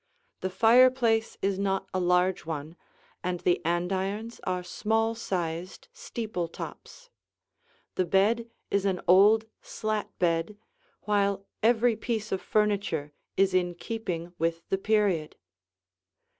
[0.39, 2.75] The fireplace is not a large one,
[3.23, 7.11] and the andirons are small sized steeple tops.
[7.93, 10.57] The bed is an old slat bed,
[11.03, 15.35] while every piece of furniture is in keeping with the period.